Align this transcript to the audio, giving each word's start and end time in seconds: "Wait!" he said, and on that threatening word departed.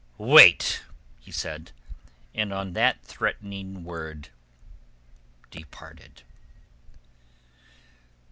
"Wait!" 0.17 0.81
he 1.19 1.31
said, 1.31 1.71
and 2.33 2.51
on 2.51 2.73
that 2.73 3.03
threatening 3.03 3.83
word 3.83 4.29
departed. 5.51 6.23